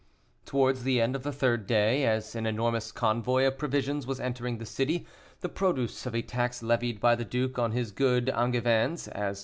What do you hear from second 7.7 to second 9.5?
his good Angevins, as M.